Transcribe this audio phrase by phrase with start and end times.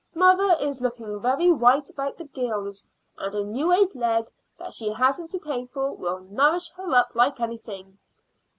[0.15, 2.87] Mother is looking very white about the gills;
[3.19, 7.39] a new laid egg that she hasn't to pay for will nourish her up like
[7.39, 7.99] anything."